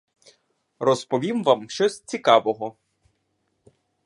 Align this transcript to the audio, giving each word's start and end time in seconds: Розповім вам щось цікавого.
Розповім 0.79 1.43
вам 1.43 1.69
щось 1.69 2.01
цікавого. 2.03 2.75